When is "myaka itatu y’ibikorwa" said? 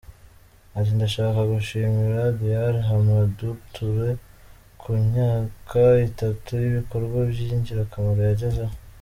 5.07-7.17